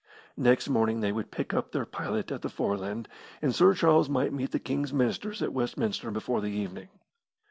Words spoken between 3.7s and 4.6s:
Charles might meet the